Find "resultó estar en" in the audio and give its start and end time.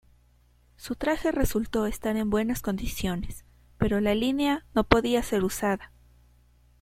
1.31-2.31